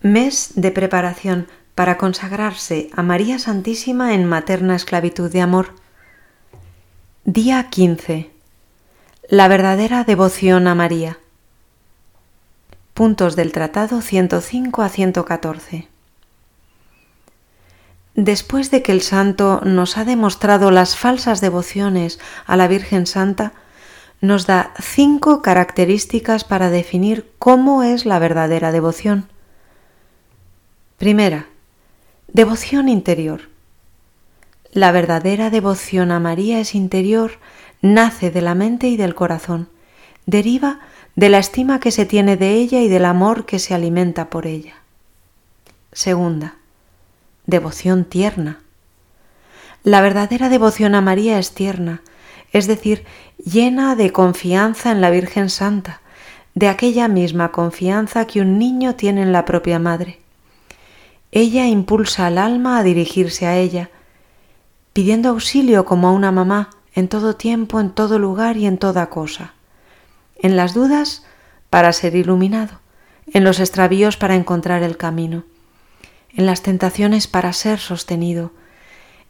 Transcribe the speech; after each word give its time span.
Mes 0.00 0.52
de 0.54 0.70
preparación 0.70 1.48
para 1.74 1.98
consagrarse 1.98 2.88
a 2.94 3.02
María 3.02 3.40
Santísima 3.40 4.14
en 4.14 4.26
materna 4.26 4.76
esclavitud 4.76 5.28
de 5.28 5.40
amor. 5.40 5.74
Día 7.24 7.68
15. 7.68 8.30
La 9.28 9.48
verdadera 9.48 10.04
devoción 10.04 10.68
a 10.68 10.76
María. 10.76 11.18
Puntos 12.94 13.34
del 13.34 13.50
Tratado 13.50 14.00
105 14.00 14.82
a 14.82 14.88
114. 14.88 15.88
Después 18.14 18.70
de 18.70 18.82
que 18.82 18.92
el 18.92 19.02
santo 19.02 19.62
nos 19.64 19.96
ha 19.96 20.04
demostrado 20.04 20.70
las 20.70 20.96
falsas 20.96 21.40
devociones 21.40 22.20
a 22.46 22.56
la 22.56 22.68
Virgen 22.68 23.06
Santa, 23.06 23.52
nos 24.20 24.46
da 24.46 24.72
cinco 24.80 25.42
características 25.42 26.44
para 26.44 26.70
definir 26.70 27.32
cómo 27.40 27.82
es 27.82 28.06
la 28.06 28.20
verdadera 28.20 28.70
devoción. 28.70 29.28
Primera, 30.98 31.46
devoción 32.26 32.88
interior. 32.88 33.42
La 34.72 34.90
verdadera 34.90 35.48
devoción 35.48 36.10
a 36.10 36.18
María 36.18 36.58
es 36.58 36.74
interior, 36.74 37.38
nace 37.80 38.32
de 38.32 38.42
la 38.42 38.56
mente 38.56 38.88
y 38.88 38.96
del 38.96 39.14
corazón, 39.14 39.68
deriva 40.26 40.80
de 41.14 41.28
la 41.28 41.38
estima 41.38 41.78
que 41.78 41.92
se 41.92 42.04
tiene 42.04 42.36
de 42.36 42.54
ella 42.54 42.80
y 42.80 42.88
del 42.88 43.04
amor 43.04 43.46
que 43.46 43.60
se 43.60 43.74
alimenta 43.74 44.28
por 44.28 44.48
ella. 44.48 44.74
Segunda, 45.92 46.56
devoción 47.46 48.04
tierna. 48.04 48.58
La 49.84 50.00
verdadera 50.00 50.48
devoción 50.48 50.96
a 50.96 51.00
María 51.00 51.38
es 51.38 51.52
tierna, 51.52 52.02
es 52.52 52.66
decir, 52.66 53.04
llena 53.36 53.94
de 53.94 54.10
confianza 54.10 54.90
en 54.90 55.00
la 55.00 55.10
Virgen 55.10 55.48
Santa, 55.48 56.00
de 56.56 56.66
aquella 56.66 57.06
misma 57.06 57.52
confianza 57.52 58.26
que 58.26 58.40
un 58.40 58.58
niño 58.58 58.96
tiene 58.96 59.22
en 59.22 59.32
la 59.32 59.44
propia 59.44 59.78
madre. 59.78 60.18
Ella 61.30 61.66
impulsa 61.66 62.26
al 62.26 62.38
alma 62.38 62.78
a 62.78 62.82
dirigirse 62.82 63.46
a 63.46 63.56
ella, 63.56 63.90
pidiendo 64.92 65.28
auxilio 65.28 65.84
como 65.84 66.08
a 66.08 66.12
una 66.12 66.32
mamá 66.32 66.70
en 66.94 67.08
todo 67.08 67.36
tiempo, 67.36 67.80
en 67.80 67.90
todo 67.90 68.18
lugar 68.18 68.56
y 68.56 68.66
en 68.66 68.78
toda 68.78 69.10
cosa. 69.10 69.54
En 70.36 70.56
las 70.56 70.74
dudas, 70.74 71.24
para 71.70 71.92
ser 71.92 72.16
iluminado, 72.16 72.80
en 73.32 73.44
los 73.44 73.60
extravíos 73.60 74.16
para 74.16 74.36
encontrar 74.36 74.82
el 74.82 74.96
camino, 74.96 75.44
en 76.34 76.46
las 76.46 76.62
tentaciones 76.62 77.26
para 77.26 77.52
ser 77.52 77.78
sostenido, 77.78 78.52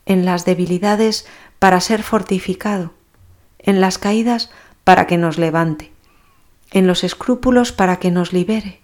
en 0.07 0.25
las 0.25 0.45
debilidades 0.45 1.27
para 1.59 1.81
ser 1.81 2.03
fortificado, 2.03 2.93
en 3.59 3.81
las 3.81 3.99
caídas 3.99 4.51
para 4.85 5.07
que 5.07 5.19
nos 5.19 5.37
levante, 5.37 5.93
en 6.71 6.87
los 6.87 7.05
escrúpulos 7.05 7.73
para 7.73 7.99
que 7.99 8.11
nos 8.11 8.33
libere, 8.33 8.81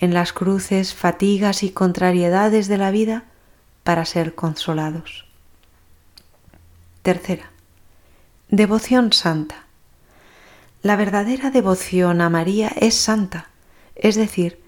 en 0.00 0.14
las 0.14 0.32
cruces, 0.32 0.94
fatigas 0.94 1.62
y 1.62 1.70
contrariedades 1.70 2.68
de 2.68 2.78
la 2.78 2.90
vida 2.90 3.24
para 3.84 4.04
ser 4.04 4.34
consolados. 4.34 5.26
Tercera. 7.02 7.50
Devoción 8.48 9.12
santa. 9.12 9.66
La 10.82 10.96
verdadera 10.96 11.50
devoción 11.50 12.20
a 12.20 12.30
María 12.30 12.72
es 12.76 12.94
santa, 12.94 13.50
es 13.94 14.16
decir, 14.16 14.60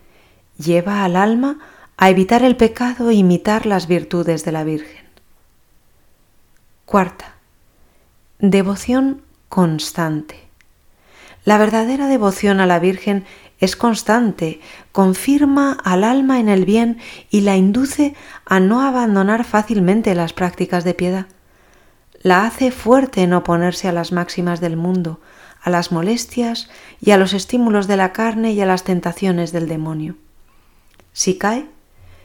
lleva 0.58 1.05
al 1.05 1.16
alma 1.16 1.58
a 1.97 2.10
evitar 2.10 2.42
el 2.42 2.56
pecado 2.56 3.10
e 3.10 3.14
imitar 3.14 3.64
las 3.64 3.86
virtudes 3.86 4.44
de 4.44 4.53
la 4.53 4.64
Virgen. 4.64 5.06
Cuarta. 6.84 7.36
Devoción 8.38 9.22
constante. 9.48 10.48
La 11.44 11.58
verdadera 11.58 12.06
devoción 12.06 12.60
a 12.60 12.66
la 12.66 12.78
Virgen 12.78 13.25
es 13.63 13.77
constante, 13.77 14.61
confirma 14.91 15.79
al 15.85 16.03
alma 16.03 16.41
en 16.41 16.49
el 16.49 16.65
bien 16.65 16.99
y 17.31 17.43
la 17.43 17.57
induce 17.57 18.17
a 18.45 18.59
no 18.59 18.83
abandonar 18.83 19.45
fácilmente 19.45 20.17
las 20.17 20.33
prácticas 20.33 20.83
de 20.83 20.95
piedad. 20.95 21.27
La 22.23 22.45
hace 22.45 22.73
fuerte 22.73 23.22
en 23.22 23.33
oponerse 23.33 23.87
a 23.87 23.93
las 23.93 24.11
máximas 24.11 24.61
del 24.61 24.77
mundo, 24.77 25.21
a 25.62 25.71
las 25.71 25.93
molestias 25.93 26.71
y 27.01 27.12
a 27.12 27.17
los 27.17 27.34
estímulos 27.34 27.87
de 27.87 27.97
la 27.97 28.12
carne 28.12 28.51
y 28.51 28.61
a 28.61 28.67
las 28.67 28.83
tentaciones 28.83 29.53
del 29.53 29.69
demonio. 29.69 30.17
Si 31.12 31.39
cae, 31.39 31.69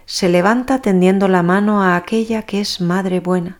se 0.08 0.30
levanta 0.30 0.82
tendiendo 0.82 1.28
la 1.28 1.44
mano 1.44 1.84
a 1.84 1.98
aquella 1.98 2.42
que 2.48 2.62
es 2.62 2.82
madre 2.82 3.20
buena. 3.20 3.60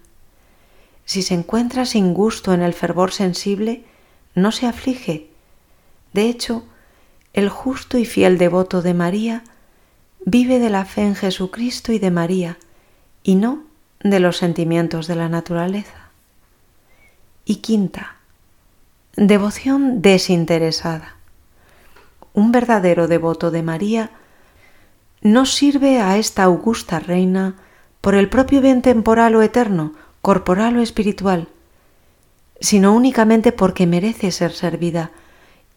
Si 1.06 1.22
se 1.22 1.36
encuentra 1.36 1.86
sin 1.86 2.16
gusto 2.16 2.56
en 2.56 2.64
el 2.64 2.74
fervor 2.74 3.12
sensible, 3.12 3.86
no 4.34 4.52
se 4.52 4.66
aflige. 4.66 5.30
De 6.14 6.24
hecho, 6.24 6.64
el 7.38 7.50
justo 7.50 8.00
y 8.00 8.06
fiel 8.06 8.40
devoto 8.40 8.82
de 8.82 8.96
María 8.96 9.44
vive 10.26 10.58
de 10.58 10.72
la 10.72 10.86
fe 10.86 11.04
en 11.04 11.14
Jesucristo 11.14 11.92
y 11.92 12.00
de 12.00 12.10
María, 12.10 12.58
y 13.22 13.36
no 13.36 13.62
de 14.00 14.20
los 14.20 14.38
sentimientos 14.38 15.06
de 15.06 15.14
la 15.14 15.30
naturaleza. 15.30 16.10
Y 17.46 17.58
quinta, 17.58 18.16
devoción 19.16 20.02
desinteresada. 20.02 21.16
Un 22.34 22.52
verdadero 22.52 23.08
devoto 23.08 23.52
de 23.52 23.62
María 23.62 24.10
no 25.22 25.46
sirve 25.46 26.00
a 26.00 26.18
esta 26.18 26.42
augusta 26.42 27.00
reina 27.00 27.54
por 28.02 28.16
el 28.16 28.30
propio 28.30 28.62
bien 28.62 28.82
temporal 28.82 29.36
o 29.36 29.44
eterno, 29.44 29.94
corporal 30.24 30.76
o 30.78 30.82
espiritual, 30.82 31.50
sino 32.60 32.96
únicamente 32.96 33.52
porque 33.52 33.86
merece 33.86 34.32
ser 34.32 34.54
servida 34.54 35.12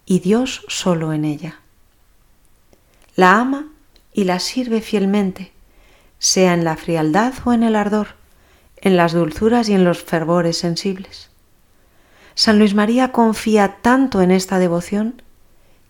y 0.07 0.21
Dios 0.21 0.65
solo 0.69 1.13
en 1.13 1.25
ella. 1.25 1.61
La 3.17 3.39
ama 3.39 3.69
y 4.13 4.25
la 4.25 4.39
sirve 4.39 4.81
fielmente, 4.81 5.53
sea 6.19 6.55
en 6.55 6.65
la 6.65 6.77
frialdad 6.77 7.35
o 7.45 7.53
en 7.53 7.63
el 7.63 7.77
ardor, 7.77 8.09
en 8.77 8.97
las 8.97 9.13
dulzuras 9.13 9.69
y 9.69 9.75
en 9.75 9.85
los 9.85 10.03
fervores 10.03 10.57
sensibles. 10.59 11.31
San 12.35 12.59
Luis 12.59 12.75
María 12.75 13.13
confía 13.13 13.79
tanto 13.83 14.23
en 14.23 14.31
esta 14.31 14.59
devoción 14.59 15.23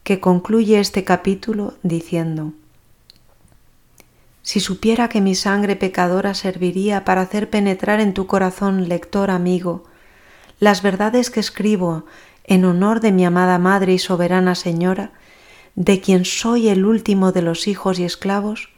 que 0.02 0.20
concluye 0.20 0.80
este 0.80 1.04
capítulo 1.04 1.74
diciendo, 1.82 2.52
Si 4.42 4.58
supiera 4.58 5.08
que 5.08 5.20
mi 5.20 5.34
sangre 5.34 5.76
pecadora 5.76 6.34
serviría 6.34 7.04
para 7.04 7.20
hacer 7.20 7.50
penetrar 7.50 8.00
en 8.00 8.14
tu 8.14 8.26
corazón, 8.26 8.88
lector 8.88 9.30
amigo, 9.30 9.84
las 10.58 10.82
verdades 10.82 11.30
que 11.30 11.40
escribo 11.40 12.04
en 12.44 12.64
honor 12.64 13.00
de 13.00 13.12
mi 13.12 13.24
amada 13.24 13.58
Madre 13.58 13.92
y 13.92 13.98
soberana 13.98 14.54
Señora, 14.54 15.12
de 15.74 16.00
quien 16.00 16.24
soy 16.24 16.68
el 16.68 16.84
último 16.84 17.32
de 17.32 17.42
los 17.42 17.68
hijos 17.68 17.98
y 17.98 18.04
esclavos, 18.04 18.70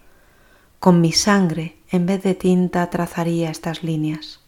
con 0.79 1.01
mi 1.01 1.13
sangre 1.13 1.77
en 1.91 2.07
vez 2.07 2.23
de 2.23 2.35
tinta 2.35 2.91
trazaría 2.91 3.51
estas 3.51 3.83
líneas. 3.83 4.41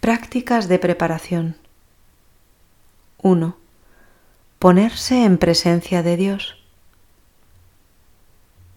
Prácticas 0.00 0.68
de 0.68 0.78
preparación 0.78 1.56
1. 3.22 3.56
Ponerse 4.58 5.24
en 5.24 5.38
presencia 5.38 6.02
de 6.02 6.16
Dios. 6.16 6.58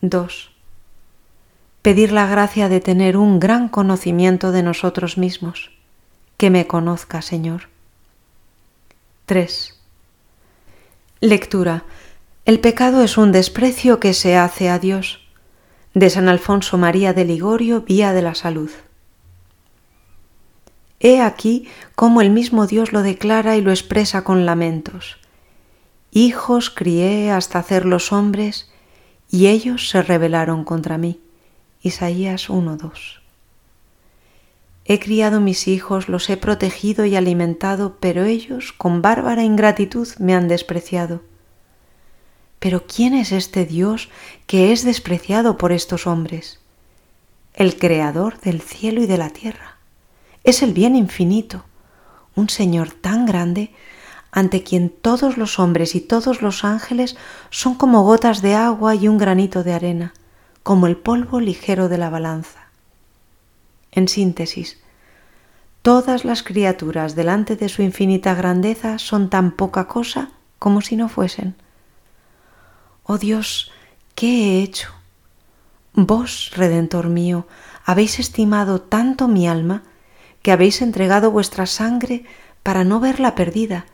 2. 0.01 0.51
Pedir 1.81 2.11
la 2.11 2.25
gracia 2.25 2.69
de 2.69 2.79
tener 2.79 3.15
un 3.17 3.39
gran 3.39 3.69
conocimiento 3.69 4.51
de 4.51 4.63
nosotros 4.63 5.17
mismos 5.17 5.71
que 6.39 6.49
me 6.49 6.67
conozca, 6.67 7.21
Señor. 7.21 7.63
3. 9.25 9.77
Lectura. 11.19 11.83
El 12.45 12.61
pecado 12.61 13.03
es 13.03 13.17
un 13.17 13.33
desprecio 13.33 13.99
que 13.99 14.13
se 14.13 14.37
hace 14.37 14.69
a 14.69 14.79
Dios. 14.79 15.19
De 15.93 16.09
San 16.09 16.29
Alfonso 16.29 16.77
María 16.77 17.11
de 17.11 17.25
Ligorio, 17.25 17.81
Vía 17.81 18.13
de 18.13 18.21
la 18.21 18.35
Salud. 18.35 18.71
He 21.01 21.19
aquí 21.19 21.67
cómo 21.95 22.21
el 22.21 22.29
mismo 22.29 22.67
Dios 22.67 22.93
lo 22.93 23.03
declara 23.03 23.57
y 23.57 23.61
lo 23.61 23.71
expresa 23.71 24.23
con 24.23 24.45
lamentos. 24.45 25.17
Hijos 26.09 26.69
crié 26.69 27.31
hasta 27.31 27.59
hacer 27.59 27.85
los 27.85 28.13
hombres, 28.13 28.71
y 29.29 29.47
ellos 29.47 29.89
se 29.89 30.01
rebelaron 30.01 30.63
contra 30.63 30.97
mí. 30.97 31.19
Isaías 31.81 32.49
1.2. 32.49 33.19
He 34.91 34.99
criado 34.99 35.39
mis 35.39 35.67
hijos, 35.67 36.09
los 36.09 36.31
he 36.31 36.35
protegido 36.35 37.05
y 37.05 37.15
alimentado, 37.15 37.97
pero 37.99 38.23
ellos, 38.23 38.73
con 38.75 39.03
bárbara 39.03 39.43
ingratitud, 39.43 40.07
me 40.17 40.33
han 40.33 40.47
despreciado. 40.47 41.21
Pero 42.57 42.87
¿quién 42.87 43.13
es 43.13 43.31
este 43.31 43.67
Dios 43.67 44.09
que 44.47 44.71
es 44.71 44.83
despreciado 44.83 45.59
por 45.59 45.71
estos 45.73 46.07
hombres? 46.07 46.59
El 47.53 47.77
Creador 47.77 48.39
del 48.39 48.61
cielo 48.61 49.03
y 49.03 49.05
de 49.05 49.19
la 49.19 49.29
tierra. 49.29 49.77
Es 50.43 50.63
el 50.63 50.73
bien 50.73 50.95
infinito, 50.95 51.65
un 52.35 52.49
Señor 52.49 52.89
tan 52.89 53.27
grande 53.27 53.71
ante 54.31 54.63
quien 54.63 54.89
todos 54.89 55.37
los 55.37 55.59
hombres 55.59 55.93
y 55.93 56.01
todos 56.01 56.41
los 56.41 56.63
ángeles 56.63 57.15
son 57.51 57.75
como 57.75 58.01
gotas 58.01 58.41
de 58.41 58.55
agua 58.55 58.95
y 58.95 59.07
un 59.07 59.19
granito 59.19 59.63
de 59.63 59.73
arena, 59.73 60.15
como 60.63 60.87
el 60.87 60.97
polvo 60.97 61.39
ligero 61.39 61.89
de 61.89 61.99
la 61.99 62.09
balanza. 62.09 62.68
En 63.91 64.07
síntesis, 64.07 64.79
todas 65.81 66.25
las 66.25 66.43
criaturas 66.43 67.15
delante 67.15 67.55
de 67.55 67.69
su 67.69 67.81
infinita 67.81 68.33
grandeza 68.35 68.99
son 68.99 69.29
tan 69.29 69.51
poca 69.51 69.87
cosa 69.87 70.31
como 70.59 70.81
si 70.81 70.95
no 70.95 71.09
fuesen. 71.09 71.55
Oh 73.03 73.17
Dios, 73.17 73.71
¿qué 74.15 74.27
he 74.27 74.63
hecho? 74.63 74.93
Vos, 75.93 76.51
Redentor 76.55 77.09
mío, 77.09 77.47
habéis 77.83 78.19
estimado 78.19 78.81
tanto 78.81 79.27
mi 79.27 79.47
alma 79.47 79.83
que 80.41 80.51
habéis 80.51 80.81
entregado 80.81 81.31
vuestra 81.31 81.65
sangre 81.65 82.25
para 82.63 82.83
no 82.83 82.99
verla 82.99 83.35
perdida, 83.35 83.85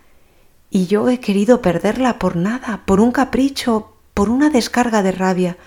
y 0.69 0.87
yo 0.87 1.07
he 1.09 1.19
querido 1.19 1.61
perderla 1.61 2.19
por 2.19 2.35
nada, 2.35 2.81
por 2.85 2.99
un 2.99 3.11
capricho, 3.11 3.93
por 4.13 4.29
una 4.29 4.49
descarga 4.49 5.01
de 5.01 5.11
rabia, 5.11 5.57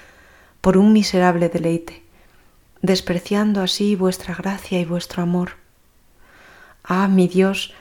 por 0.61 0.77
un 0.77 0.93
miserable 0.93 1.49
deleite, 1.49 2.03
despreciando 2.83 3.63
así 3.63 3.97
vuestra 3.97 4.35
gracia 4.35 4.81
y 4.81 4.85
vuestro 4.85 5.23
amor. 5.23 5.53
Ah, 6.85 7.09
mi 7.09 7.29
Dios, 7.29 7.75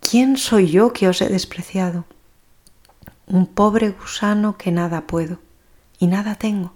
¿quién 0.00 0.36
soy 0.36 0.68
yo 0.68 0.92
que 0.92 1.08
os 1.08 1.20
he 1.20 1.28
despreciado? 1.28 2.04
Un 3.26 3.46
pobre 3.46 3.90
gusano 3.90 4.56
que 4.56 4.70
nada 4.70 5.06
puedo 5.06 5.38
y 5.98 6.06
nada 6.06 6.36
tengo, 6.36 6.72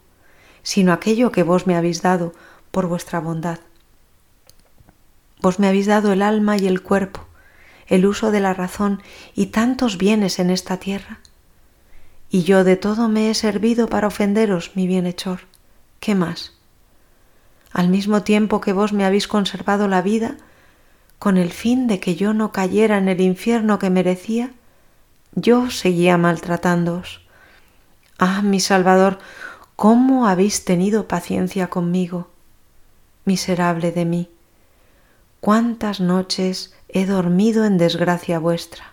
sino 0.62 0.92
aquello 0.92 1.32
que 1.32 1.42
vos 1.42 1.66
me 1.66 1.76
habéis 1.76 2.02
dado 2.02 2.34
por 2.70 2.86
vuestra 2.86 3.20
bondad. 3.20 3.60
Vos 5.40 5.58
me 5.58 5.68
habéis 5.68 5.86
dado 5.86 6.12
el 6.12 6.22
alma 6.22 6.56
y 6.56 6.66
el 6.66 6.82
cuerpo, 6.82 7.26
el 7.86 8.06
uso 8.06 8.30
de 8.30 8.40
la 8.40 8.54
razón 8.54 9.02
y 9.34 9.46
tantos 9.46 9.98
bienes 9.98 10.38
en 10.38 10.50
esta 10.50 10.76
tierra. 10.78 11.20
Y 12.30 12.44
yo 12.44 12.64
de 12.64 12.76
todo 12.76 13.08
me 13.08 13.30
he 13.30 13.34
servido 13.34 13.88
para 13.88 14.06
ofenderos, 14.06 14.72
mi 14.74 14.86
bienhechor. 14.86 15.40
¿Qué 16.00 16.14
más? 16.14 16.52
Al 17.72 17.88
mismo 17.88 18.22
tiempo 18.22 18.60
que 18.60 18.72
vos 18.72 18.92
me 18.92 19.04
habéis 19.04 19.28
conservado 19.28 19.88
la 19.88 20.02
vida, 20.02 20.36
con 21.18 21.36
el 21.36 21.50
fin 21.50 21.86
de 21.86 22.00
que 22.00 22.16
yo 22.16 22.34
no 22.34 22.52
cayera 22.52 22.98
en 22.98 23.08
el 23.08 23.20
infierno 23.20 23.78
que 23.78 23.90
merecía, 23.90 24.50
yo 25.34 25.70
seguía 25.70 26.18
maltratándoos. 26.18 27.22
Ah, 28.18 28.42
mi 28.42 28.60
Salvador, 28.60 29.18
¿cómo 29.76 30.26
habéis 30.26 30.64
tenido 30.64 31.08
paciencia 31.08 31.68
conmigo? 31.68 32.28
Miserable 33.24 33.92
de 33.92 34.04
mí 34.04 34.28
cuántas 35.42 35.98
noches 35.98 36.72
he 36.88 37.04
dormido 37.04 37.64
en 37.64 37.76
desgracia 37.76 38.38
vuestra. 38.38 38.92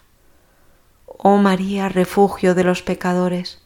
Oh 1.05 1.37
María, 1.37 1.89
refugio 1.89 2.55
de 2.55 2.63
los 2.63 2.81
pecadores, 2.81 3.61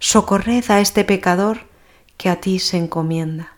socorred 0.00 0.68
a 0.72 0.80
este 0.80 1.04
pecador 1.04 1.68
que 2.16 2.28
a 2.28 2.40
ti 2.40 2.58
se 2.58 2.78
encomienda. 2.78 3.52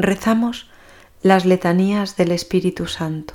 Rezamos 0.00 0.70
las 1.22 1.44
letanías 1.44 2.16
del 2.16 2.30
Espíritu 2.30 2.86
Santo. 2.86 3.34